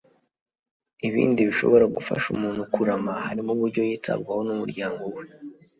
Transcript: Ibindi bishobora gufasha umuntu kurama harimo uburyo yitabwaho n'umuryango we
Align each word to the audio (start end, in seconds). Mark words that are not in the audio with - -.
Ibindi 1.07 1.39
bishobora 1.49 1.85
gufasha 1.95 2.27
umuntu 2.35 2.61
kurama 2.73 3.11
harimo 3.25 3.49
uburyo 3.53 3.81
yitabwaho 3.89 4.41
n'umuryango 4.47 5.03
we 5.13 5.23